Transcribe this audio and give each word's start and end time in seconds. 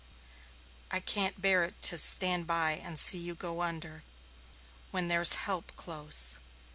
"I 0.89 0.99
can't 0.99 1.39
bear 1.39 1.63
it 1.63 1.79
to 1.83 1.97
stand 1.99 2.47
by 2.47 2.71
and 2.71 2.97
see 2.97 3.19
you 3.19 3.35
go 3.35 3.61
under, 3.61 4.01
when 4.89 5.09
there's 5.09 5.35
help 5.35 5.75
close. 5.75 6.39